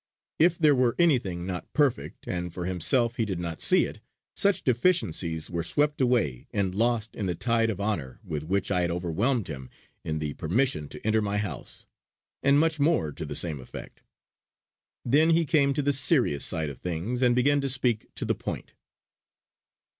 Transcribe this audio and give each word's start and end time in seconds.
If 0.39 0.57
there 0.57 0.73
were 0.73 0.95
anything 0.97 1.45
not 1.45 1.71
perfect, 1.73 2.27
and 2.27 2.51
for 2.51 2.65
himself 2.65 3.17
he 3.17 3.23
did 3.25 3.39
not 3.39 3.61
see 3.61 3.85
it, 3.85 3.99
such 4.35 4.63
deficiencies 4.63 5.51
were 5.51 5.61
swept 5.61 6.01
away 6.01 6.47
and 6.51 6.73
lost 6.73 7.15
in 7.15 7.27
the 7.27 7.35
tide 7.35 7.69
of 7.69 7.79
honour 7.79 8.19
with 8.23 8.43
which 8.45 8.71
I 8.71 8.81
had 8.81 8.89
overwhelmed 8.89 9.47
him 9.47 9.69
in 10.03 10.17
the 10.17 10.33
permission 10.33 10.89
to 10.89 11.05
enter 11.05 11.21
my 11.21 11.37
house; 11.37 11.85
and 12.41 12.59
much 12.59 12.79
more 12.79 13.11
to 13.11 13.25
the 13.27 13.35
same 13.35 13.59
effect. 13.59 14.01
Then 15.05 15.29
he 15.29 15.45
came 15.45 15.71
to 15.75 15.83
the 15.83 15.93
serious 15.93 16.43
side 16.43 16.71
of 16.71 16.79
things 16.79 17.21
and 17.21 17.35
began 17.35 17.61
to 17.61 17.69
speak 17.69 18.07
to 18.15 18.25
the 18.25 18.33
point. 18.33 18.73